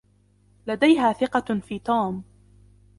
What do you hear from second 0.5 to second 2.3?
لديها ثقة في توم.